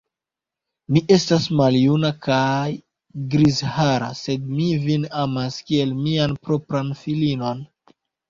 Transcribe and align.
Mi 0.93 1.01
estas 1.15 1.43
maljuna 1.59 2.09
kaj 2.27 2.69
grizhara, 3.35 4.09
sed 4.21 4.49
mi 4.55 4.71
vin 4.87 5.05
amas 5.27 5.61
kiel 5.69 5.93
mian 6.07 6.35
propran 6.47 6.91
filinon. 7.05 7.63